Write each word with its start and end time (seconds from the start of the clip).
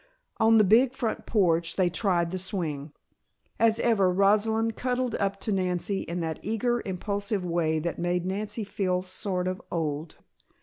On 0.37 0.57
the 0.57 0.63
big 0.63 0.93
front 0.95 1.27
porch, 1.27 1.75
they 1.75 1.87
tried 1.91 2.31
the 2.31 2.39
swing. 2.39 2.91
As 3.59 3.79
ever 3.81 4.11
Rosalind 4.11 4.75
cuddled 4.75 5.13
up 5.13 5.39
to 5.41 5.51
Nancy 5.51 5.99
in 5.99 6.21
that 6.21 6.39
eager, 6.41 6.81
impulsive 6.87 7.45
way 7.45 7.77
that 7.77 7.99
made 7.99 8.25
Nancy 8.25 8.63
feel 8.63 9.03
sort 9.03 9.47
of 9.47 9.61
old. 9.69 10.15